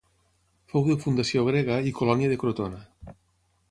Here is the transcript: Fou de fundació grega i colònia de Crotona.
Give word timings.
Fou 0.73 0.87
de 0.87 0.95
fundació 1.03 1.45
grega 1.51 1.79
i 1.91 1.95
colònia 2.03 2.35
de 2.35 2.43
Crotona. 2.45 2.85